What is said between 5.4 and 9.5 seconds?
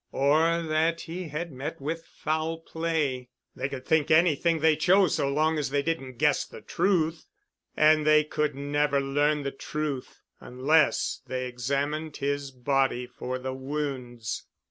as they didn't guess the truth. And they could never learn